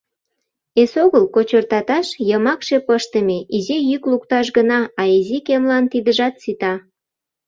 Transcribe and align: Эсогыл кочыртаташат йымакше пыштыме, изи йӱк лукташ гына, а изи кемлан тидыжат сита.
Эсогыл 0.81 1.25
кочыртаташат 1.35 2.19
йымакше 2.29 2.77
пыштыме, 2.87 3.37
изи 3.55 3.77
йӱк 3.89 4.03
лукташ 4.11 4.47
гына, 4.57 4.79
а 5.01 5.03
изи 5.17 5.37
кемлан 5.47 5.85
тидыжат 5.91 6.35
сита. 6.43 6.73